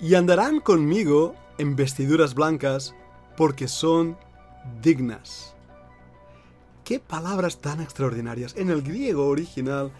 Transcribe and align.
y 0.00 0.14
andarán 0.14 0.60
conmigo 0.60 1.34
en 1.58 1.76
vestiduras 1.76 2.34
blancas 2.34 2.94
porque 3.36 3.68
son 3.68 4.16
dignas. 4.82 5.54
Qué 6.84 6.98
palabras 6.98 7.58
tan 7.58 7.80
extraordinarias. 7.80 8.56
En 8.56 8.70
el 8.70 8.82
griego 8.82 9.28
original 9.28 9.92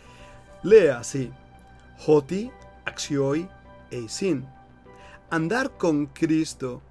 lee 0.62 0.88
así: 0.88 1.30
Hoti, 2.06 2.50
axioi, 2.84 3.48
eisin. 3.90 4.46
Andar 5.30 5.76
con 5.76 6.06
Cristo 6.06 6.82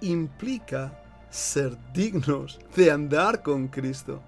implica 0.00 1.00
ser 1.30 1.76
dignos 1.92 2.58
de 2.74 2.90
andar 2.90 3.42
con 3.42 3.68
Cristo. 3.68 4.22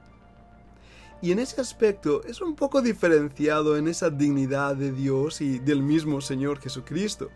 Y 1.23 1.31
en 1.31 1.39
ese 1.39 1.61
aspecto 1.61 2.25
es 2.25 2.41
un 2.41 2.57
poco 2.57 2.83
diferenciado 2.83 3.77
en 3.77 3.87
esa 3.87 4.11
dignidad 4.11 4.75
de 4.75 4.91
Dios 4.91 5.41
y 5.41 5.61
del 5.61 5.81
mismo 5.81 6.21
Señor 6.21 6.59
Jesucristo. 6.59 7.31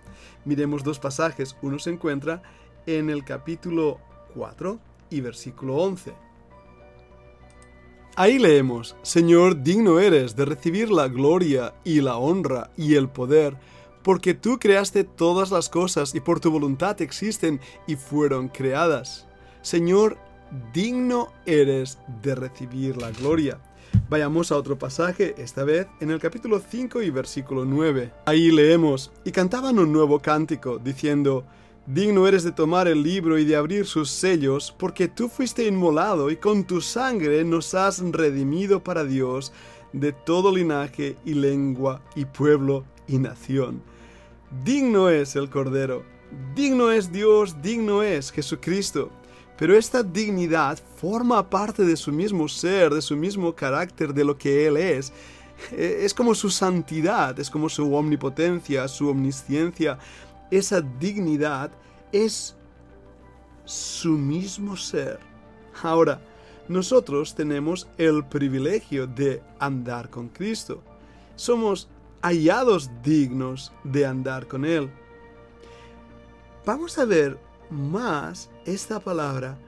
Miremos 0.45 0.83
dos 0.83 0.99
pasajes. 0.99 1.57
Uno 1.63 1.79
se 1.79 1.91
encuentra 1.91 2.43
en 2.85 3.11
el 3.11 3.25
capítulo 3.25 4.01
4 4.35 4.81
y 5.11 5.21
versículo 5.21 5.77
11. 5.77 6.15
Ahí 8.17 8.41
leemos, 8.41 8.97
Señor, 9.03 9.63
digno 9.63 10.01
eres 10.01 10.35
de 10.35 10.47
recibir 10.47 10.91
la 10.91 11.07
gloria 11.07 11.75
y 11.85 12.01
la 12.01 12.17
honra 12.17 12.71
y 12.77 12.97
el 12.97 13.09
poder, 13.09 13.57
porque 14.03 14.35
tú 14.35 14.59
creaste 14.59 15.05
todas 15.05 15.53
las 15.53 15.69
cosas 15.69 16.13
y 16.13 16.21
por 16.21 16.41
tu 16.41 16.51
voluntad 16.51 17.01
existen 17.03 17.61
y 17.87 17.95
fueron 17.95 18.49
creadas. 18.49 19.29
Señor, 19.63 20.19
digno 20.73 21.29
eres 21.45 21.99
de 22.23 22.35
recibir 22.35 22.97
la 22.97 23.11
gloria. 23.13 23.61
Vayamos 24.09 24.53
a 24.53 24.57
otro 24.57 24.79
pasaje, 24.79 25.35
esta 25.39 25.65
vez 25.65 25.87
en 26.01 26.11
el 26.11 26.21
capítulo 26.21 26.61
5 26.61 27.03
y 27.03 27.11
versículo 27.11 27.65
9. 27.65 28.13
Ahí 28.27 28.51
leemos, 28.51 29.11
y 29.25 29.33
cantaban 29.33 29.79
un 29.79 29.93
nuevo 29.93 30.21
cántico, 30.21 30.79
diciendo, 30.79 31.45
Digno 31.87 32.27
eres 32.27 32.43
de 32.43 32.53
tomar 32.53 32.89
el 32.89 33.03
libro 33.03 33.39
y 33.39 33.45
de 33.45 33.57
abrir 33.57 33.87
sus 33.87 34.11
sellos, 34.11 34.75
porque 34.77 35.09
tú 35.09 35.29
fuiste 35.29 35.67
inmolado 35.67 36.31
y 36.31 36.37
con 36.37 36.65
tu 36.65 36.81
sangre 36.81 37.45
nos 37.45 37.75
has 37.75 38.01
redimido 38.01 38.83
para 38.83 39.05
Dios 39.05 39.53
de 39.93 40.13
todo 40.13 40.55
linaje 40.55 41.17
y 41.25 41.35
lengua 41.35 42.03
y 42.15 42.25
pueblo 42.25 42.85
y 43.07 43.19
nación. 43.19 43.83
Digno 44.65 45.09
es 45.09 45.37
el 45.37 45.49
Cordero, 45.49 46.03
digno 46.55 46.91
es 46.91 47.13
Dios, 47.13 47.61
digno 47.63 48.03
es 48.03 48.33
Jesucristo. 48.33 49.11
Pero 49.59 49.77
esta 49.77 50.03
dignidad 50.03 50.79
forma 50.97 51.49
parte 51.49 51.85
de 51.85 51.97
su 51.97 52.13
mismo 52.13 52.49
ser, 52.49 52.93
de 52.93 53.01
su 53.03 53.17
mismo 53.17 53.55
carácter, 53.55 54.13
de 54.13 54.25
lo 54.25 54.37
que 54.37 54.67
Él 54.67 54.77
es. 54.77 55.13
E, 55.73 56.05
es 56.05 56.13
como 56.13 56.35
su 56.35 56.51
santidad, 56.51 57.39
es 57.41 57.49
como 57.49 57.69
su 57.69 57.95
omnipotencia, 57.95 58.87
su 58.89 59.09
omnisciencia. 59.09 59.99
Esa 60.51 60.81
dignidad 60.81 61.71
es 62.13 62.55
su 63.65 64.13
mismo 64.13 64.77
ser. 64.77 65.19
Ahora, 65.83 66.21
nosotros 66.69 67.35
tenemos 67.35 67.89
el 67.97 68.25
privilegio 68.25 69.07
de 69.07 69.43
andar 69.59 70.11
con 70.11 70.29
Cristo. 70.29 70.83
Somos 71.37 71.89
hallados 72.23 72.91
dignos 73.03 73.73
de 73.85 74.05
andar 74.05 74.47
con 74.47 74.65
Él. 74.65 74.91
Vamos 76.65 76.99
a 76.99 77.05
ver 77.05 77.39
más 77.71 78.51
esta 78.65 79.01
palabra 79.01 79.59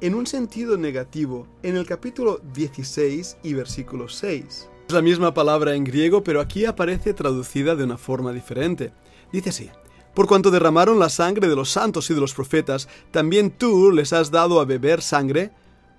en 0.00 0.14
un 0.14 0.26
sentido 0.26 0.76
negativo 0.76 1.46
en 1.62 1.76
el 1.76 1.86
capítulo 1.86 2.40
16 2.54 3.38
y 3.42 3.54
versículo 3.54 4.08
6. 4.08 4.68
Es 4.88 4.94
la 4.94 5.02
misma 5.02 5.34
palabra 5.34 5.74
en 5.74 5.84
griego, 5.84 6.24
pero 6.24 6.40
aquí 6.40 6.64
aparece 6.64 7.14
traducida 7.14 7.76
de 7.76 7.84
una 7.84 7.98
forma 7.98 8.32
diferente. 8.32 8.92
Dice 9.32 9.50
así, 9.50 9.70
por 10.14 10.26
cuanto 10.26 10.50
derramaron 10.50 10.98
la 10.98 11.08
sangre 11.08 11.48
de 11.48 11.54
los 11.54 11.70
santos 11.70 12.10
y 12.10 12.14
de 12.14 12.20
los 12.20 12.34
profetas, 12.34 12.88
también 13.10 13.50
tú 13.50 13.92
les 13.92 14.12
has 14.12 14.30
dado 14.30 14.60
a 14.60 14.64
beber 14.64 15.02
sangre, 15.02 15.52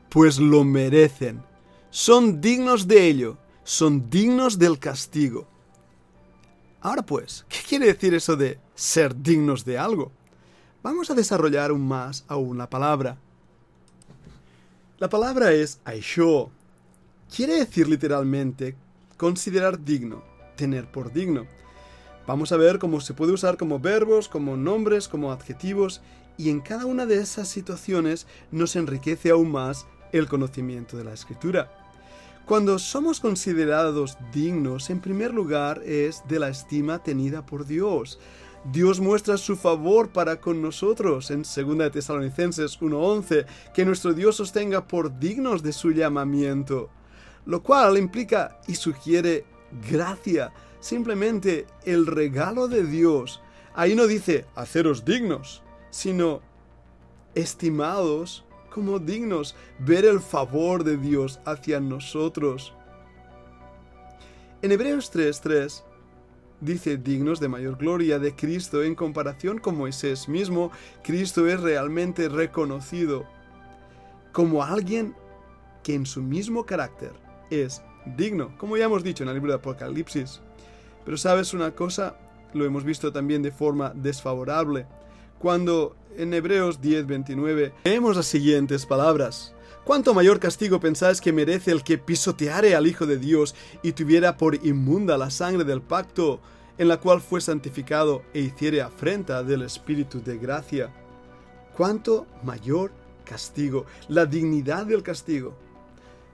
pues 0.10 0.40
lo 0.40 0.64
merecen. 0.64 1.42
Son 1.90 2.42
dignos 2.42 2.88
de 2.88 3.08
ello, 3.08 3.38
son 3.64 4.10
dignos 4.10 4.60
del 4.60 4.80
castigo. 4.80 5.48
Ahora 6.82 7.04
pues, 7.04 7.46
¿qué 7.48 7.60
quiere 7.68 7.86
decir 7.86 8.14
eso 8.14 8.36
de 8.36 8.60
ser 8.76 9.16
dignos 9.16 9.64
de 9.64 9.78
algo? 9.78 10.12
Vamos 10.84 11.12
a 11.12 11.14
desarrollar 11.14 11.70
aún 11.70 11.88
más 11.88 12.26
aún 12.28 12.58
la 12.58 12.68
palabra. 12.68 13.18
La 14.98 15.10
palabra 15.10 15.52
es 15.52 15.80
aisho. 15.86 16.50
Quiere 17.36 17.54
decir 17.54 17.88
literalmente 17.88 18.76
considerar 19.16 19.84
digno, 19.84 20.24
tener 20.56 20.92
por 20.92 21.14
digno. 21.14 21.46
Vamos 22.26 22.52
a 22.52 22.58
ver 22.58 22.80
cómo 22.80 23.00
se 23.00 23.14
puede 23.14 23.32
usar 23.32 23.58
como 23.58 23.80
verbos, 23.80 24.28
como 24.28 24.58
nombres, 24.58 25.08
como 25.08 25.32
adjetivos, 25.32 26.02
y 26.36 26.50
en 26.50 26.62
cada 26.62 26.88
una 26.88 27.06
de 27.06 27.18
esas 27.18 27.48
situaciones 27.48 28.26
nos 28.52 28.76
enriquece 28.76 29.30
aún 29.30 29.52
más 29.52 29.86
el 30.12 30.28
conocimiento 30.28 30.98
de 30.98 31.04
la 31.04 31.14
escritura. 31.14 31.72
Cuando 32.48 32.80
somos 32.80 33.20
considerados 33.20 34.18
dignos, 34.34 34.90
en 34.90 35.00
primer 35.00 35.32
lugar 35.32 35.84
es 35.86 36.24
de 36.28 36.40
la 36.40 36.50
estima 36.50 37.04
tenida 37.04 37.46
por 37.46 37.68
Dios. 37.68 38.20
Dios 38.64 39.00
muestra 39.00 39.38
su 39.38 39.56
favor 39.56 40.10
para 40.10 40.40
con 40.40 40.62
nosotros 40.62 41.32
en 41.32 41.44
2 41.44 41.92
Tesalonicenses 41.92 42.80
1:11, 42.80 43.46
que 43.74 43.86
nuestro 43.86 44.14
Dios 44.14 44.40
os 44.40 44.52
tenga 44.52 44.88
por 44.88 45.18
dignos 45.20 45.64
de 45.64 45.74
su 45.74 45.92
llamamiento, 45.92 46.90
lo 47.46 47.64
cual 47.64 47.98
implica 47.98 48.60
y 48.68 48.76
sugiere 48.76 49.46
gracia, 49.90 50.54
simplemente 50.80 51.66
el 51.86 52.06
regalo 52.06 52.68
de 52.68 52.84
Dios. 52.84 53.42
Ahí 53.74 53.96
no 53.96 54.06
dice 54.06 54.46
haceros 54.54 55.06
dignos, 55.06 55.64
sino 55.90 56.42
estimados 57.34 58.46
como 58.72 59.00
dignos, 59.00 59.56
ver 59.80 60.06
el 60.06 60.22
favor 60.22 60.84
de 60.84 60.98
Dios 60.98 61.40
hacia 61.46 61.80
nosotros. 61.80 62.74
En 64.62 64.72
Hebreos 64.72 65.12
3:3 65.12 65.84
dice 66.62 66.98
dignos 66.98 67.40
de 67.40 67.50
mayor 67.50 67.78
gloria 67.78 68.20
de 68.20 68.36
Cristo 68.36 68.84
en 68.84 68.96
comparación 68.96 69.58
con 69.58 69.78
Moisés 69.78 70.30
mismo, 70.30 70.72
Cristo 71.04 71.48
es 71.48 71.60
realmente 71.60 72.30
reconocido 72.30 73.26
como 74.32 74.64
alguien 74.64 75.16
que 75.84 75.96
en 75.96 76.06
su 76.06 76.22
mismo 76.22 76.66
carácter 76.66 77.12
es 77.50 77.82
digno, 78.16 78.56
como 78.58 78.78
ya 78.78 78.86
hemos 78.86 79.04
dicho 79.04 79.24
en 79.24 79.30
el 79.30 79.36
libro 79.36 79.52
de 79.52 79.58
Apocalipsis. 79.58 80.42
Pero 81.04 81.18
sabes 81.18 81.54
una 81.54 81.72
cosa, 81.72 82.16
lo 82.54 82.64
hemos 82.66 82.84
visto 82.84 83.12
también 83.12 83.42
de 83.42 83.52
forma 83.52 83.92
desfavorable, 83.96 84.86
cuando 85.40 85.96
en 86.16 86.34
Hebreos 86.34 86.80
10:29 86.82 87.74
leemos 87.84 88.16
las 88.16 88.28
siguientes 88.28 88.86
palabras. 88.86 89.56
¿Cuánto 89.84 90.14
mayor 90.14 90.40
castigo 90.40 90.80
pensáis 90.80 91.20
que 91.20 91.34
merece 91.34 91.72
el 91.72 91.84
que 91.84 91.98
pisoteare 91.98 92.76
al 92.76 92.86
Hijo 92.86 93.08
de 93.08 93.18
Dios 93.18 93.56
y 93.82 93.94
tuviera 93.94 94.38
por 94.38 94.64
inmunda 94.64 95.18
la 95.18 95.32
sangre 95.32 95.64
del 95.64 95.82
pacto 95.82 96.40
en 96.78 96.88
la 96.88 96.98
cual 96.98 97.20
fue 97.20 97.42
santificado 97.42 98.22
e 98.32 98.42
hiciere 98.42 98.84
afrenta 98.84 99.42
del 99.42 99.64
Espíritu 99.64 100.22
de 100.22 100.38
gracia? 100.38 100.94
¿Cuánto 101.76 102.28
mayor 102.44 102.92
castigo? 103.26 103.88
La 104.08 104.28
dignidad 104.28 104.86
del 104.86 105.02
castigo. 105.02 105.56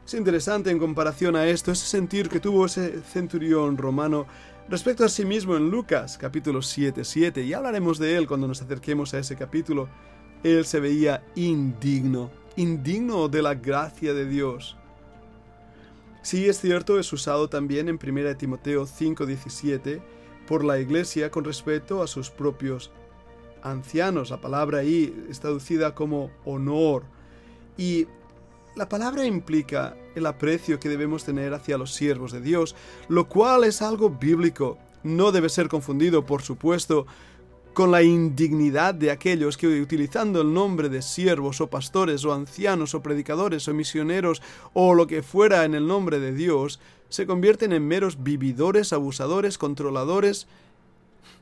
Es 0.06 0.14
interesante 0.14 0.70
en 0.70 0.78
comparación 0.78 1.38
a 1.38 1.48
esto 1.48 1.72
ese 1.72 1.86
sentir 1.86 2.28
que 2.28 2.42
tuvo 2.42 2.66
ese 2.66 3.02
centurión 3.02 3.78
romano 3.78 4.28
respecto 4.68 5.06
a 5.06 5.10
sí 5.10 5.24
mismo 5.24 5.56
en 5.56 5.70
Lucas 5.70 6.18
capítulo 6.18 6.62
7, 6.62 7.06
7, 7.06 7.44
y 7.44 7.54
hablaremos 7.54 7.98
de 7.98 8.18
él 8.18 8.28
cuando 8.28 8.48
nos 8.50 8.62
acerquemos 8.62 9.14
a 9.14 9.20
ese 9.20 9.38
capítulo. 9.38 9.88
Él 10.44 10.66
se 10.66 10.82
veía 10.82 11.24
indigno 11.36 12.30
indigno 12.58 13.30
de 13.30 13.42
la 13.42 13.56
gracia 13.56 14.14
de 14.14 14.26
Dios. 14.26 14.76
Sí, 16.24 16.50
es 16.50 16.60
cierto, 16.60 17.00
es 17.00 17.14
usado 17.14 17.48
también 17.48 17.88
en 17.88 17.98
1 17.98 18.36
Timoteo 18.36 18.86
5:17 18.86 20.02
por 20.46 20.66
la 20.66 20.80
iglesia 20.80 21.32
con 21.32 21.46
respecto 21.46 22.04
a 22.04 22.08
sus 22.08 22.30
propios 22.30 22.92
ancianos. 23.64 24.30
La 24.30 24.42
palabra 24.42 24.80
ahí 24.80 25.26
es 25.30 25.40
traducida 25.40 25.96
como 25.96 26.32
honor. 26.44 27.04
Y 27.78 28.08
la 28.76 28.90
palabra 28.90 29.26
implica 29.26 29.96
el 30.16 30.26
aprecio 30.26 30.80
que 30.80 30.90
debemos 30.90 31.24
tener 31.24 31.54
hacia 31.54 31.78
los 31.78 31.94
siervos 31.94 32.32
de 32.32 32.42
Dios, 32.42 32.76
lo 33.08 33.30
cual 33.30 33.64
es 33.64 33.82
algo 33.82 34.10
bíblico. 34.10 34.78
No 35.04 35.32
debe 35.32 35.50
ser 35.50 35.70
confundido, 35.70 36.26
por 36.26 36.42
supuesto, 36.42 37.06
con 37.78 37.92
la 37.92 38.02
indignidad 38.02 38.96
de 38.96 39.12
aquellos 39.12 39.56
que 39.56 39.68
utilizando 39.68 40.42
el 40.42 40.52
nombre 40.52 40.90
de 40.90 41.04
siervos 41.04 41.62
o 41.62 41.70
pastores 41.70 42.26
o 42.26 42.34
ancianos 42.34 42.96
o 42.96 43.04
predicadores 43.04 43.68
o 43.68 43.74
misioneros 43.76 44.42
o 44.74 44.96
lo 44.96 45.06
que 45.06 45.22
fuera 45.22 45.64
en 45.64 45.76
el 45.76 45.86
nombre 45.86 46.20
de 46.20 46.34
Dios, 46.34 46.80
se 47.10 47.28
convierten 47.28 47.74
en 47.74 47.88
meros 47.88 48.24
vividores, 48.24 48.94
abusadores, 48.94 49.60
controladores, 49.60 50.48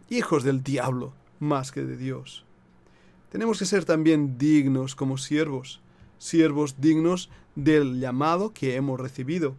hijos 0.10 0.44
del 0.44 0.62
diablo 0.62 1.14
más 1.40 1.72
que 1.72 1.86
de 1.86 1.96
Dios. 1.96 2.44
Tenemos 3.32 3.60
que 3.60 3.66
ser 3.66 3.86
también 3.86 4.38
dignos 4.38 4.94
como 4.94 5.18
siervos, 5.18 5.80
siervos 6.18 6.82
dignos 6.82 7.30
del 7.56 8.02
llamado 8.02 8.52
que 8.52 8.76
hemos 8.76 9.00
recibido. 9.00 9.56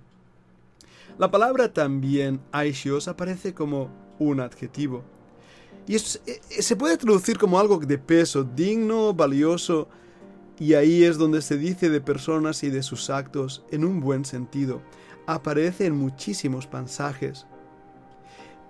La 1.16 1.30
palabra 1.30 1.72
también 1.72 2.42
aishios 2.52 3.08
aparece 3.08 3.54
como 3.54 3.88
un 4.18 4.40
adjetivo 4.40 5.15
Y 5.86 5.96
eh, 5.96 6.00
se 6.00 6.76
puede 6.76 6.96
traducir 6.96 7.38
como 7.38 7.58
algo 7.58 7.78
de 7.78 7.98
peso, 7.98 8.44
digno, 8.44 9.14
valioso, 9.14 9.88
y 10.58 10.74
ahí 10.74 11.04
es 11.04 11.18
donde 11.18 11.42
se 11.42 11.56
dice 11.56 11.90
de 11.90 12.00
personas 12.00 12.62
y 12.62 12.70
de 12.70 12.82
sus 12.82 13.10
actos 13.10 13.62
en 13.70 13.84
un 13.84 14.00
buen 14.00 14.24
sentido. 14.24 14.80
Aparece 15.26 15.86
en 15.86 15.96
muchísimos 15.96 16.66
pasajes. 16.66 17.46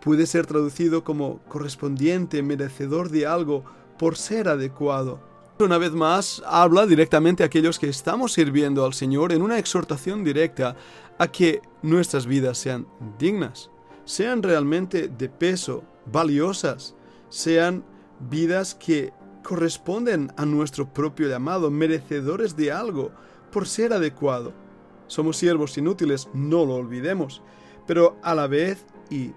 Puede 0.02 0.26
ser 0.26 0.46
traducido 0.46 1.04
como 1.04 1.38
correspondiente, 1.48 2.42
merecedor 2.42 3.10
de 3.10 3.26
algo, 3.26 3.64
por 3.98 4.16
ser 4.16 4.48
adecuado. 4.48 5.20
Una 5.58 5.78
vez 5.78 5.92
más, 5.92 6.42
habla 6.46 6.86
directamente 6.86 7.42
a 7.42 7.46
aquellos 7.46 7.78
que 7.78 7.88
estamos 7.88 8.32
sirviendo 8.32 8.84
al 8.84 8.92
Señor 8.92 9.32
en 9.32 9.40
una 9.40 9.58
exhortación 9.58 10.22
directa 10.22 10.76
a 11.18 11.28
que 11.28 11.62
nuestras 11.82 12.26
vidas 12.26 12.58
sean 12.58 12.86
dignas, 13.18 13.70
sean 14.04 14.42
realmente 14.42 15.08
de 15.08 15.28
peso, 15.30 15.82
valiosas, 16.12 16.94
sean 17.28 17.84
vidas 18.20 18.74
que 18.74 19.12
corresponden 19.42 20.32
a 20.36 20.44
nuestro 20.44 20.92
propio 20.92 21.28
llamado, 21.28 21.70
merecedores 21.70 22.56
de 22.56 22.72
algo, 22.72 23.12
por 23.52 23.68
ser 23.68 23.92
adecuado. 23.92 24.52
Somos 25.06 25.36
siervos 25.36 25.78
inútiles, 25.78 26.28
no 26.34 26.64
lo 26.64 26.74
olvidemos, 26.74 27.42
pero 27.86 28.16
a 28.22 28.34
la 28.34 28.48
vez 28.48 28.84
y 29.08 29.32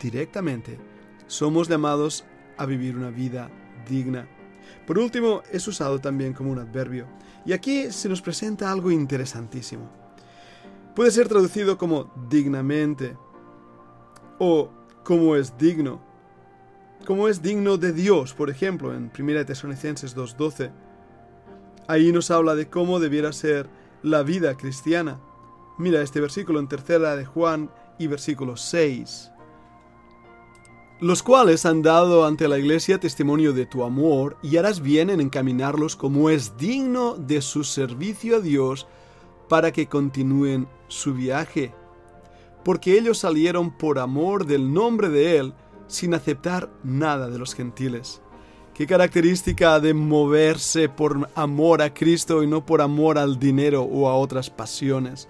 directamente 0.00 0.78
somos 1.26 1.68
llamados 1.68 2.24
a 2.56 2.64
vivir 2.64 2.96
una 2.96 3.10
vida 3.10 3.50
digna. 3.88 4.26
Por 4.86 4.98
último, 4.98 5.42
es 5.50 5.68
usado 5.68 5.98
también 5.98 6.32
como 6.32 6.50
un 6.50 6.58
adverbio, 6.58 7.06
y 7.44 7.52
aquí 7.52 7.90
se 7.90 8.08
nos 8.08 8.22
presenta 8.22 8.70
algo 8.70 8.90
interesantísimo. 8.90 9.90
Puede 10.94 11.10
ser 11.10 11.28
traducido 11.28 11.76
como 11.76 12.12
dignamente 12.28 13.16
o 14.38 14.70
como 15.04 15.36
es 15.36 15.56
digno 15.58 16.11
como 17.02 17.28
es 17.28 17.42
digno 17.42 17.76
de 17.76 17.92
Dios, 17.92 18.34
por 18.34 18.50
ejemplo, 18.50 18.94
en 18.94 19.10
1 19.16 19.46
Tesalonicenses 19.46 20.16
2.12. 20.16 20.70
Ahí 21.88 22.12
nos 22.12 22.30
habla 22.30 22.54
de 22.54 22.68
cómo 22.68 23.00
debiera 23.00 23.32
ser 23.32 23.68
la 24.02 24.22
vida 24.22 24.56
cristiana. 24.56 25.20
Mira 25.78 26.02
este 26.02 26.20
versículo 26.20 26.60
en 26.60 26.68
tercera 26.68 27.16
de 27.16 27.24
Juan 27.24 27.70
y 27.98 28.06
versículo 28.06 28.56
6. 28.56 29.30
Los 31.00 31.22
cuales 31.22 31.66
han 31.66 31.82
dado 31.82 32.24
ante 32.24 32.46
la 32.46 32.58
iglesia 32.58 33.00
testimonio 33.00 33.52
de 33.52 33.66
tu 33.66 33.82
amor 33.82 34.36
y 34.42 34.56
harás 34.56 34.80
bien 34.80 35.10
en 35.10 35.20
encaminarlos 35.20 35.96
como 35.96 36.30
es 36.30 36.56
digno 36.56 37.14
de 37.14 37.42
su 37.42 37.64
servicio 37.64 38.36
a 38.36 38.40
Dios 38.40 38.86
para 39.48 39.72
que 39.72 39.88
continúen 39.88 40.68
su 40.86 41.14
viaje. 41.14 41.74
Porque 42.64 42.96
ellos 42.96 43.18
salieron 43.18 43.76
por 43.76 43.98
amor 43.98 44.46
del 44.46 44.72
nombre 44.72 45.08
de 45.08 45.38
Él, 45.38 45.54
sin 45.92 46.14
aceptar 46.14 46.70
nada 46.82 47.28
de 47.28 47.38
los 47.38 47.54
gentiles. 47.54 48.20
Qué 48.74 48.86
característica 48.86 49.78
de 49.80 49.92
moverse 49.92 50.88
por 50.88 51.28
amor 51.34 51.82
a 51.82 51.92
Cristo 51.92 52.42
y 52.42 52.46
no 52.46 52.64
por 52.64 52.80
amor 52.80 53.18
al 53.18 53.38
dinero 53.38 53.82
o 53.82 54.08
a 54.08 54.16
otras 54.16 54.48
pasiones. 54.48 55.28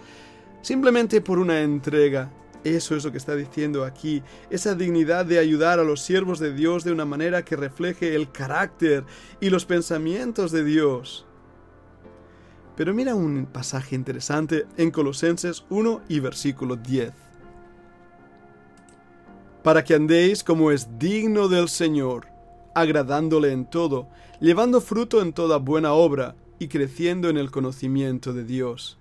Simplemente 0.62 1.20
por 1.20 1.40
una 1.40 1.60
entrega. 1.60 2.30
Eso 2.62 2.94
es 2.94 3.04
lo 3.04 3.10
que 3.10 3.18
está 3.18 3.34
diciendo 3.34 3.84
aquí. 3.84 4.22
Esa 4.48 4.76
dignidad 4.76 5.26
de 5.26 5.40
ayudar 5.40 5.80
a 5.80 5.84
los 5.84 6.00
siervos 6.00 6.38
de 6.38 6.54
Dios 6.54 6.84
de 6.84 6.92
una 6.92 7.04
manera 7.04 7.44
que 7.44 7.56
refleje 7.56 8.14
el 8.14 8.30
carácter 8.30 9.04
y 9.40 9.50
los 9.50 9.64
pensamientos 9.64 10.52
de 10.52 10.62
Dios. 10.62 11.26
Pero 12.76 12.94
mira 12.94 13.16
un 13.16 13.46
pasaje 13.46 13.96
interesante 13.96 14.66
en 14.76 14.92
Colosenses 14.92 15.64
1 15.68 16.02
y 16.08 16.20
versículo 16.20 16.76
10 16.76 17.21
para 19.62 19.84
que 19.84 19.94
andéis 19.94 20.42
como 20.42 20.70
es 20.70 20.98
digno 20.98 21.48
del 21.48 21.68
Señor, 21.68 22.26
agradándole 22.74 23.52
en 23.52 23.68
todo, 23.68 24.08
llevando 24.40 24.80
fruto 24.80 25.22
en 25.22 25.32
toda 25.32 25.58
buena 25.58 25.92
obra 25.92 26.34
y 26.58 26.68
creciendo 26.68 27.28
en 27.28 27.36
el 27.36 27.50
conocimiento 27.50 28.32
de 28.32 28.44
Dios. 28.44 28.98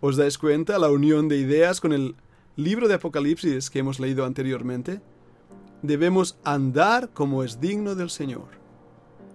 ¿Os 0.00 0.16
dais 0.16 0.38
cuenta 0.38 0.78
la 0.78 0.90
unión 0.90 1.28
de 1.28 1.38
ideas 1.38 1.80
con 1.80 1.92
el 1.92 2.14
libro 2.54 2.86
de 2.86 2.94
Apocalipsis 2.94 3.70
que 3.70 3.80
hemos 3.80 3.98
leído 3.98 4.24
anteriormente? 4.24 5.00
Debemos 5.82 6.38
andar 6.44 7.10
como 7.10 7.42
es 7.42 7.60
digno 7.60 7.94
del 7.94 8.10
Señor. 8.10 8.48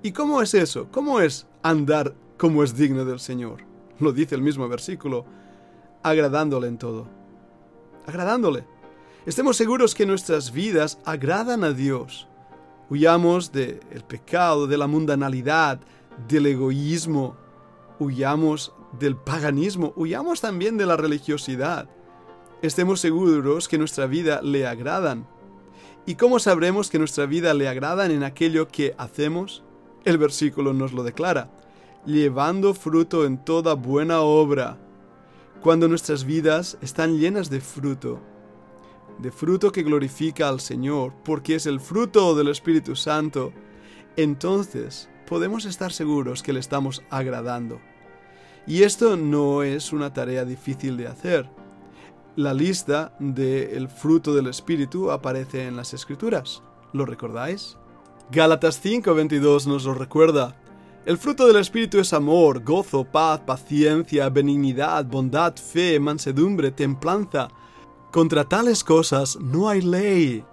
¿Y 0.04 0.12
cómo 0.12 0.42
es 0.42 0.54
eso? 0.54 0.88
¿Cómo 0.92 1.20
es 1.20 1.48
andar 1.62 2.16
como 2.38 2.64
es 2.64 2.76
digno 2.76 3.06
del 3.06 3.20
Señor? 3.20 3.64
Lo 4.00 4.12
dice 4.12 4.36
el 4.36 4.42
mismo 4.42 4.68
versículo, 4.68 5.26
agradándole 6.04 6.68
en 6.68 6.78
todo. 6.78 7.08
Agradándole. 8.08 8.64
Estemos 9.24 9.56
seguros 9.56 9.94
que 9.94 10.08
nuestras 10.08 10.52
vidas 10.52 10.98
agradan 11.06 11.64
a 11.64 11.74
Dios. 11.74 12.28
Huyamos 12.90 13.52
del 13.52 13.80
pecado, 14.08 14.66
de 14.66 14.80
la 14.80 14.88
mundanalidad, 14.88 15.80
del 16.28 16.48
egoísmo. 16.48 17.38
Huyamos 18.00 18.74
del 19.00 19.16
paganismo. 19.16 19.94
Huyamos 19.96 20.42
también 20.42 20.76
de 20.76 20.88
la 20.88 20.98
religiosidad. 20.98 21.88
Estemos 22.64 23.00
seguros 23.00 23.68
que 23.68 23.78
nuestra 23.78 24.08
vida 24.08 24.42
le 24.42 24.66
agradan. 24.66 25.28
¿Y 26.08 26.16
cómo 26.16 26.40
sabremos 26.40 26.90
que 26.90 26.98
nuestra 26.98 27.28
vida 27.28 27.54
le 27.54 27.68
agradan 27.68 28.10
en 28.10 28.24
aquello 28.24 28.70
que 28.70 28.96
hacemos? 28.98 29.62
El 30.04 30.18
versículo 30.18 30.74
nos 30.74 30.94
lo 30.94 31.04
declara, 31.04 31.52
llevando 32.08 32.74
fruto 32.74 33.24
en 33.26 33.38
toda 33.38 33.76
buena 33.76 34.22
obra. 34.22 34.80
Cuando 35.62 35.88
nuestras 35.88 36.26
vidas 36.26 36.80
están 36.82 37.20
llenas 37.20 37.52
de 37.52 37.62
fruto, 37.62 38.20
de 39.20 39.32
fruto 39.32 39.72
que 39.72 39.84
glorifica 39.84 40.50
al 40.50 40.60
Señor, 40.60 41.14
porque 41.24 41.56
es 41.56 41.66
el 41.66 41.80
fruto 41.80 42.36
del 42.36 42.48
Espíritu 42.48 42.96
Santo, 42.96 43.54
entonces 44.16 45.10
podemos 45.28 45.66
estar 45.66 45.92
seguros 45.92 46.44
que 46.44 46.54
le 46.54 46.60
estamos 46.60 47.04
agradando. 47.10 47.80
Y 48.68 48.84
esto 48.84 49.18
no 49.18 49.64
es 49.64 49.94
una 49.94 50.14
tarea 50.14 50.46
difícil 50.46 50.98
de 50.98 51.08
hacer. 51.08 51.50
La 52.36 52.54
lista 52.54 53.16
del 53.20 53.90
fruto 53.90 54.34
del 54.34 54.48
Espíritu 54.48 55.12
aparece 55.12 55.68
en 55.68 55.76
las 55.76 55.94
Escrituras. 55.94 56.62
¿Lo 56.94 57.06
recordáis? 57.06 57.78
Gálatas 58.32 58.82
5:22 58.82 59.68
nos 59.68 59.86
lo 59.86 59.94
recuerda. 59.94 60.56
El 61.06 61.18
fruto 61.18 61.48
del 61.48 61.58
Espíritu 61.58 62.00
es 62.00 62.14
amor, 62.14 62.64
gozo, 62.64 63.04
paz, 63.04 63.40
paciencia, 63.40 64.30
benignidad, 64.30 65.04
bondad, 65.06 65.56
fe, 65.56 66.00
mansedumbre, 66.00 66.72
templanza. 66.72 67.50
Contra 68.12 68.44
tales 68.44 68.84
cosas 68.84 69.38
no 69.40 69.70
hay 69.70 69.82
ley. 69.82 70.44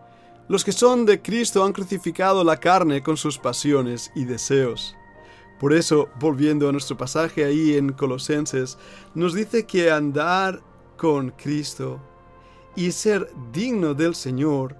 Los 0.46 0.64
que 0.64 0.70
son 0.70 1.05
de 1.05 1.20
Cristo 1.20 1.64
han 1.64 1.72
crucificado 1.72 2.44
la 2.44 2.59
carne 2.59 3.02
con 3.02 3.16
sus 3.16 3.37
pasiones 3.37 4.12
y 4.14 4.25
deseos. 4.25 4.94
Por 5.59 5.73
eso, 5.73 6.09
volviendo 6.21 6.68
a 6.68 6.73
nuestro 6.73 6.97
pasaje 6.97 7.44
ahí 7.44 7.75
en 7.75 7.92
Colosenses, 7.92 8.78
nos 9.12 9.35
dice 9.35 9.66
que 9.66 9.90
andar 9.90 10.62
con 10.97 11.30
Cristo 11.30 12.00
y 12.76 12.92
ser 12.92 13.28
digno 13.52 13.92
del 13.92 14.14
Señor 14.14 14.76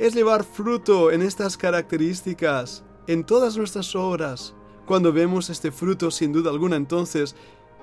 es 0.00 0.12
llevar 0.12 0.42
fruto 0.42 1.12
en 1.12 1.22
estas 1.22 1.56
características, 1.56 2.82
en 3.06 3.22
todas 3.22 3.56
nuestras 3.56 3.94
obras. 3.94 4.52
Cuando 4.84 5.12
vemos 5.12 5.48
este 5.48 5.70
fruto, 5.70 6.10
sin 6.10 6.32
duda 6.32 6.50
alguna, 6.50 6.74
entonces 6.74 7.36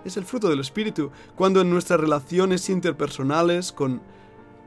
es 0.04 0.18
el 0.18 0.26
fruto 0.26 0.50
del 0.50 0.60
Espíritu. 0.60 1.12
Cuando 1.36 1.62
en 1.62 1.70
nuestras 1.70 2.02
relaciones 2.02 2.70
interpersonales 2.70 3.72
con 3.72 4.02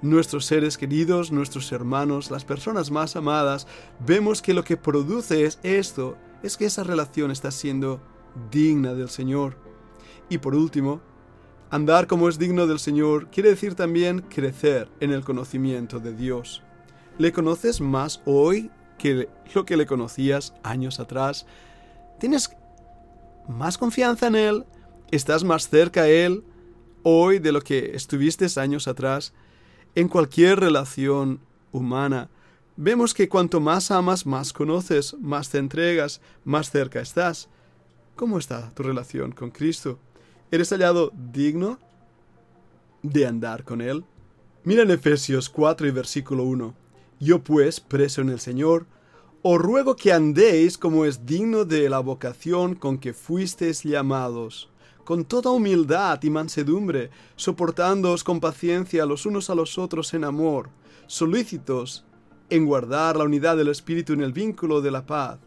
nuestros 0.02 0.44
seres 0.44 0.76
queridos, 0.76 1.32
nuestros 1.32 1.72
hermanos, 1.72 2.30
las 2.30 2.44
personas 2.44 2.90
más 2.90 3.16
amadas, 3.16 3.66
vemos 4.06 4.42
que 4.42 4.54
lo 4.54 4.64
que 4.64 4.76
produce 4.76 5.44
es 5.44 5.58
esto, 5.62 6.16
es 6.42 6.56
que 6.56 6.66
esa 6.66 6.84
relación 6.84 7.30
está 7.30 7.50
siendo 7.50 8.00
digna 8.50 8.94
del 8.94 9.08
Señor. 9.08 9.56
Y 10.28 10.38
por 10.38 10.54
último, 10.54 11.00
andar 11.70 12.06
como 12.06 12.28
es 12.28 12.38
digno 12.38 12.66
del 12.66 12.78
Señor 12.78 13.28
quiere 13.30 13.50
decir 13.50 13.74
también 13.74 14.20
crecer 14.22 14.88
en 15.00 15.12
el 15.12 15.24
conocimiento 15.24 15.98
de 15.98 16.12
Dios. 16.14 16.62
¿Le 17.18 17.32
conoces 17.32 17.80
más 17.80 18.20
hoy 18.26 18.70
que 18.98 19.28
lo 19.54 19.64
que 19.64 19.76
le 19.76 19.86
conocías 19.86 20.54
años 20.62 21.00
atrás? 21.00 21.46
¿Tienes 22.20 22.50
más 23.48 23.78
confianza 23.78 24.26
en 24.26 24.34
Él? 24.34 24.64
¿Estás 25.10 25.44
más 25.44 25.68
cerca 25.68 26.02
a 26.02 26.08
Él 26.08 26.44
hoy 27.02 27.38
de 27.38 27.52
lo 27.52 27.60
que 27.60 27.94
estuviste 27.94 28.46
años 28.60 28.88
atrás? 28.88 29.32
En 29.96 30.08
cualquier 30.08 30.60
relación 30.60 31.40
humana, 31.72 32.28
vemos 32.76 33.14
que 33.14 33.30
cuanto 33.30 33.60
más 33.60 33.90
amas, 33.90 34.26
más 34.26 34.52
conoces, 34.52 35.16
más 35.18 35.48
te 35.48 35.56
entregas, 35.56 36.20
más 36.44 36.70
cerca 36.70 37.00
estás. 37.00 37.48
¿Cómo 38.14 38.36
está 38.38 38.70
tu 38.74 38.82
relación 38.82 39.32
con 39.32 39.50
Cristo? 39.50 39.98
¿Eres 40.50 40.68
hallado 40.68 41.14
digno 41.32 41.78
de 43.02 43.26
andar 43.26 43.64
con 43.64 43.80
Él? 43.80 44.04
Mira 44.64 44.82
en 44.82 44.90
Efesios 44.90 45.48
4 45.48 45.86
y 45.86 45.92
versículo 45.92 46.42
1. 46.42 46.74
Yo 47.18 47.42
pues, 47.42 47.80
preso 47.80 48.20
en 48.20 48.28
el 48.28 48.38
Señor, 48.38 48.84
os 49.40 49.58
ruego 49.58 49.96
que 49.96 50.12
andéis 50.12 50.76
como 50.76 51.06
es 51.06 51.24
digno 51.24 51.64
de 51.64 51.88
la 51.88 52.00
vocación 52.00 52.74
con 52.74 52.98
que 52.98 53.14
fuisteis 53.14 53.82
llamados 53.82 54.68
con 55.06 55.24
toda 55.24 55.52
humildad 55.52 56.20
y 56.24 56.30
mansedumbre, 56.30 57.10
soportándoos 57.36 58.24
con 58.24 58.40
paciencia 58.40 59.06
los 59.06 59.24
unos 59.24 59.48
a 59.48 59.54
los 59.54 59.78
otros 59.78 60.12
en 60.14 60.24
amor, 60.24 60.68
solícitos 61.06 62.04
en 62.50 62.66
guardar 62.66 63.16
la 63.16 63.22
unidad 63.22 63.56
del 63.56 63.68
Espíritu 63.68 64.14
en 64.14 64.20
el 64.20 64.32
vínculo 64.32 64.80
de 64.80 64.90
la 64.90 65.06
paz 65.06 65.38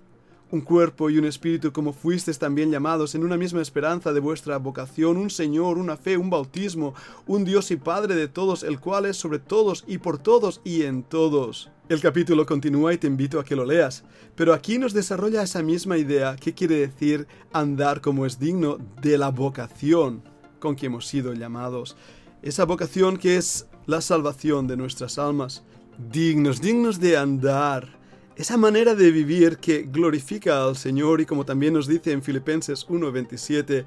un 0.51 0.61
cuerpo 0.61 1.09
y 1.09 1.17
un 1.17 1.25
espíritu 1.25 1.71
como 1.71 1.93
fuisteis 1.93 2.39
también 2.39 2.71
llamados 2.71 3.15
en 3.15 3.23
una 3.23 3.37
misma 3.37 3.61
esperanza 3.61 4.13
de 4.13 4.19
vuestra 4.19 4.57
vocación, 4.57 5.17
un 5.17 5.29
Señor, 5.29 5.77
una 5.77 5.97
fe, 5.97 6.17
un 6.17 6.29
bautismo, 6.29 6.93
un 7.27 7.45
Dios 7.45 7.71
y 7.71 7.75
Padre 7.75 8.15
de 8.15 8.27
todos, 8.27 8.63
el 8.63 8.79
cual 8.79 9.05
es 9.05 9.17
sobre 9.17 9.39
todos 9.39 9.83
y 9.87 9.99
por 9.99 10.17
todos 10.17 10.61
y 10.63 10.83
en 10.83 11.03
todos. 11.03 11.69
El 11.87 12.01
capítulo 12.01 12.45
continúa 12.45 12.93
y 12.93 12.97
te 12.97 13.07
invito 13.07 13.39
a 13.39 13.43
que 13.43 13.55
lo 13.55 13.65
leas, 13.65 14.03
pero 14.35 14.53
aquí 14.53 14.77
nos 14.77 14.93
desarrolla 14.93 15.43
esa 15.43 15.63
misma 15.63 15.97
idea 15.97 16.35
que 16.35 16.53
quiere 16.53 16.75
decir 16.75 17.27
andar 17.51 18.01
como 18.01 18.25
es 18.25 18.39
digno 18.39 18.77
de 19.01 19.17
la 19.17 19.29
vocación 19.29 20.23
con 20.59 20.75
que 20.75 20.87
hemos 20.87 21.07
sido 21.07 21.33
llamados. 21.33 21.95
Esa 22.41 22.65
vocación 22.65 23.17
que 23.17 23.37
es 23.37 23.67
la 23.85 24.01
salvación 24.01 24.67
de 24.67 24.77
nuestras 24.77 25.17
almas. 25.17 25.63
Dignos, 26.11 26.61
dignos 26.61 26.99
de 26.99 27.17
andar 27.17 27.98
esa 28.39 28.55
manera 28.55 28.95
de 28.95 29.11
vivir 29.11 29.57
que 29.57 29.81
glorifica 29.83 30.63
al 30.63 30.77
Señor 30.77 31.19
y 31.19 31.25
como 31.25 31.45
también 31.45 31.73
nos 31.73 31.87
dice 31.87 32.13
en 32.13 32.23
Filipenses 32.23 32.87
1:27, 32.87 33.83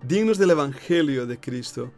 dignos 0.00 0.38
del 0.38 0.50
Evangelio 0.50 1.26
de 1.26 1.40
Cristo. 1.40 1.90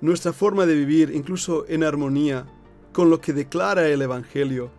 Nuestra 0.00 0.32
forma 0.32 0.66
de 0.66 0.74
vivir, 0.74 1.12
incluso 1.14 1.66
en 1.68 1.84
armonía 1.84 2.46
con 2.92 3.10
lo 3.10 3.20
que 3.20 3.32
declara 3.32 3.86
el 3.86 4.02
Evangelio, 4.02 4.72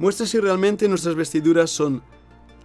muestra 0.00 0.26
si 0.26 0.40
realmente 0.40 0.88
nuestras 0.88 1.14
vestiduras 1.14 1.70
son 1.70 2.02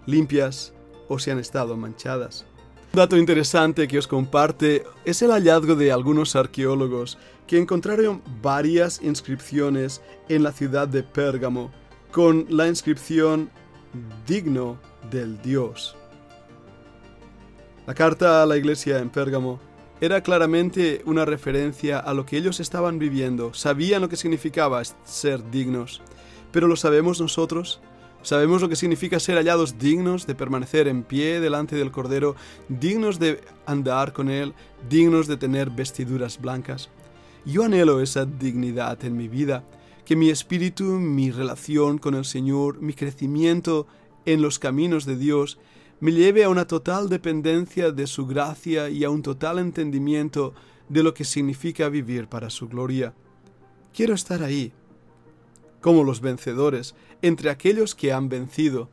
limpias 0.07 0.73
o 1.09 1.19
si 1.19 1.29
han 1.29 1.37
estado 1.37 1.77
manchadas. 1.77 2.43
Dato 2.91 3.17
interesante 3.17 3.87
que 3.87 3.99
os 3.99 4.07
comparte 4.07 4.83
es 5.05 5.21
el 5.21 5.29
hallazgo 5.29 5.75
de 5.75 5.91
algunos 5.91 6.35
arqueólogos 6.35 7.19
que 7.45 7.59
encontraron 7.59 8.23
varias 8.41 8.99
inscripciones 9.03 10.01
en 10.27 10.41
la 10.41 10.51
ciudad 10.51 10.87
de 10.87 11.03
Pérgamo 11.03 11.71
con 12.13 12.45
la 12.47 12.67
inscripción 12.67 13.49
digno 14.27 14.77
del 15.09 15.41
Dios. 15.41 15.95
La 17.87 17.95
carta 17.95 18.43
a 18.43 18.45
la 18.45 18.55
iglesia 18.55 18.99
en 18.99 19.09
Pérgamo 19.09 19.59
era 19.99 20.21
claramente 20.21 21.01
una 21.05 21.25
referencia 21.25 21.97
a 21.97 22.13
lo 22.13 22.23
que 22.23 22.37
ellos 22.37 22.59
estaban 22.59 22.99
viviendo, 22.99 23.55
sabían 23.55 24.01
lo 24.03 24.09
que 24.09 24.15
significaba 24.15 24.83
ser 25.03 25.49
dignos. 25.49 26.03
Pero 26.51 26.67
¿lo 26.67 26.75
sabemos 26.75 27.19
nosotros? 27.19 27.81
¿Sabemos 28.21 28.61
lo 28.61 28.69
que 28.69 28.75
significa 28.75 29.19
ser 29.19 29.37
hallados 29.37 29.79
dignos 29.79 30.27
de 30.27 30.35
permanecer 30.35 30.87
en 30.87 31.01
pie 31.01 31.39
delante 31.39 31.75
del 31.75 31.91
Cordero, 31.91 32.35
dignos 32.69 33.17
de 33.17 33.41
andar 33.65 34.13
con 34.13 34.29
Él, 34.29 34.53
dignos 34.87 35.25
de 35.25 35.37
tener 35.37 35.71
vestiduras 35.71 36.39
blancas? 36.39 36.89
Yo 37.43 37.63
anhelo 37.63 38.01
esa 38.01 38.25
dignidad 38.25 39.03
en 39.03 39.17
mi 39.17 39.27
vida 39.27 39.63
que 40.05 40.15
mi 40.15 40.29
espíritu, 40.29 40.83
mi 40.83 41.31
relación 41.31 41.97
con 41.97 42.15
el 42.15 42.25
Señor, 42.25 42.81
mi 42.81 42.93
crecimiento 42.93 43.87
en 44.25 44.41
los 44.41 44.59
caminos 44.59 45.05
de 45.05 45.17
Dios, 45.17 45.59
me 45.99 46.11
lleve 46.11 46.43
a 46.43 46.49
una 46.49 46.67
total 46.67 47.07
dependencia 47.07 47.91
de 47.91 48.07
su 48.07 48.25
gracia 48.25 48.89
y 48.89 49.03
a 49.03 49.09
un 49.09 49.21
total 49.21 49.59
entendimiento 49.59 50.53
de 50.89 51.03
lo 51.03 51.13
que 51.13 51.23
significa 51.23 51.87
vivir 51.87 52.27
para 52.27 52.49
su 52.49 52.67
gloria. 52.67 53.13
Quiero 53.93 54.13
estar 54.13 54.43
ahí, 54.43 54.73
como 55.79 56.03
los 56.03 56.19
vencedores, 56.19 56.95
entre 57.21 57.49
aquellos 57.49 57.95
que 57.95 58.11
han 58.11 58.27
vencido. 58.27 58.89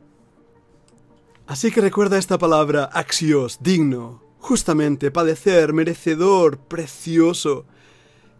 Así 1.47 1.71
que 1.71 1.81
recuerda 1.81 2.17
esta 2.17 2.37
palabra 2.37 2.85
axios, 2.85 3.59
digno, 3.61 4.23
justamente, 4.39 5.11
padecer, 5.11 5.73
merecedor, 5.73 6.59
precioso, 6.59 7.65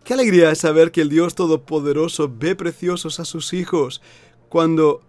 Qué 0.03 0.15
alegría 0.15 0.51
es 0.51 0.57
saber 0.57 0.91
que 0.91 1.01
el 1.01 1.09
Dios 1.09 1.35
Todopoderoso 1.35 2.31
ve 2.33 2.55
preciosos 2.55 3.19
a 3.19 3.25
sus 3.25 3.53
hijos 3.53 4.01
cuando 4.49 5.01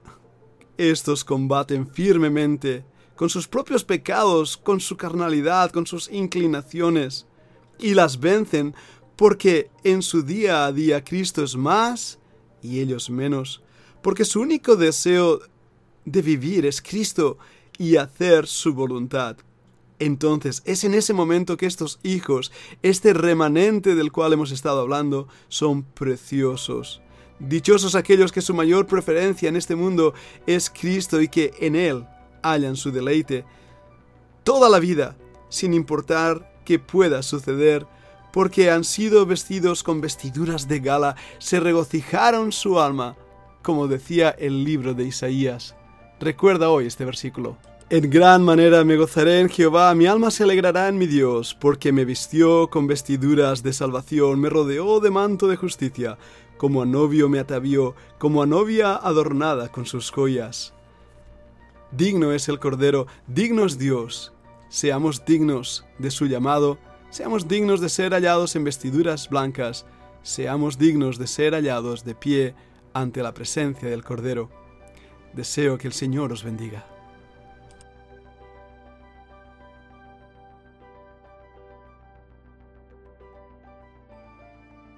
estos 0.77 1.25
combaten 1.25 1.89
firmemente 1.89 2.85
con 3.17 3.31
sus 3.31 3.49
propios 3.49 3.85
pecados, 3.85 4.59
con 4.59 4.81
su 4.81 4.99
carnalidad, 4.99 5.71
con 5.71 5.87
sus 5.87 6.11
inclinaciones, 6.11 7.27
y 7.79 7.95
las 7.95 8.21
vencen 8.21 8.75
porque 9.17 9.71
en 9.83 10.03
su 10.03 10.23
día 10.23 10.67
a 10.67 10.73
día 10.73 11.03
Cristo 11.03 11.43
es 11.43 11.57
más 11.57 12.19
y 12.61 12.81
ellos 12.81 13.09
menos, 13.09 13.63
porque 14.03 14.27
su 14.27 14.41
único 14.41 14.77
deseo 14.77 15.41
de 16.05 16.21
vivir 16.21 16.67
es 16.67 16.83
Cristo 16.83 17.39
y 17.79 17.97
hacer 17.97 18.47
su 18.47 18.75
voluntad. 18.75 19.37
Entonces 20.03 20.63
es 20.65 20.83
en 20.83 20.95
ese 20.95 21.15
momento 21.15 21.57
que 21.57 21.67
estos 21.67 22.01
hijos, 22.03 22.51
este 22.83 23.13
remanente 23.13 23.95
del 23.95 24.11
cual 24.11 24.33
hemos 24.33 24.51
estado 24.51 24.81
hablando, 24.81 25.29
son 25.47 25.85
preciosos. 25.85 27.01
Dichosos 27.39 27.95
aquellos 27.95 28.33
que 28.33 28.41
su 28.41 28.53
mayor 28.53 28.89
preferencia 28.89 29.49
en 29.49 29.55
este 29.55 29.77
mundo 29.77 30.13
es 30.45 30.71
Cristo 30.71 31.21
y 31.21 31.29
que 31.29 31.53
en 31.61 31.77
Él 31.77 32.05
hallan 32.43 32.75
su 32.75 32.91
deleite. 32.91 33.45
Toda 34.43 34.69
la 34.69 34.81
vida, 34.81 35.17
sin 35.49 35.73
importar 35.73 36.53
qué 36.65 36.81
pueda 36.81 37.23
suceder, 37.23 37.87
porque 38.33 38.73
han 38.73 38.83
sido 38.83 39.25
vestidos 39.25 39.85
con 39.85 40.01
vestiduras 40.01 40.67
de 40.67 40.81
gala, 40.81 41.15
se 41.39 41.61
regocijaron 41.61 42.51
su 42.51 42.81
alma, 42.81 43.15
como 43.63 43.87
decía 43.87 44.31
el 44.31 44.65
libro 44.65 44.95
de 44.95 45.05
Isaías. 45.05 45.77
Recuerda 46.19 46.71
hoy 46.71 46.89
este 46.89 47.05
versículo. 47.05 47.57
En 47.93 48.09
gran 48.09 48.43
manera 48.43 48.85
me 48.85 48.97
gozaré 48.97 49.41
en 49.41 49.51
Jehová, 49.51 49.95
mi 49.95 50.07
alma 50.07 50.31
se 50.31 50.45
alegrará 50.45 50.89
en 50.89 50.97
mi 50.97 51.07
Dios, 51.07 51.55
porque 51.55 51.93
me 51.93 52.07
vistió 52.07 52.71
con 52.71 52.87
vestiduras 52.87 53.63
de 53.63 53.75
salvación, 53.75 54.41
me 54.41 54.49
rodeó 54.49 54.99
de 54.99 55.11
manto 55.11 55.47
de 55.47 55.57
justicia, 55.57 56.17
como 56.57 56.81
a 56.81 56.87
novio 56.87 57.29
me 57.29 57.39
atavió, 57.39 57.95
como 58.17 58.43
a 58.43 58.47
novia 58.47 58.95
adornada 58.95 59.69
con 59.69 59.85
sus 59.85 60.11
joyas. 60.11 60.73
Digno 61.91 62.33
es 62.33 62.49
el 62.49 62.59
Cordero, 62.59 63.09
digno 63.27 63.67
es 63.67 63.77
Dios. 63.77 64.33
Seamos 64.71 65.27
dignos 65.27 65.85
de 65.99 66.11
su 66.11 66.25
llamado, 66.25 66.79
seamos 67.11 67.47
dignos 67.47 67.83
de 67.83 67.91
ser 67.91 68.15
hallados 68.15 68.57
en 68.57 68.65
vestiduras 68.65 69.29
blancas, 69.29 69.85
seamos 70.23 70.79
dignos 70.79 71.19
de 71.19 71.27
ser 71.27 71.53
hallados 71.53 72.05
de 72.05 72.15
pie 72.15 72.55
ante 72.95 73.23
la 73.23 73.35
presencia 73.35 73.91
del 73.91 74.03
Cordero. 74.03 74.49
Deseo 75.35 75.77
que 75.77 75.89
el 75.89 75.93
Señor 75.93 76.33
os 76.33 76.43
bendiga. 76.43 76.87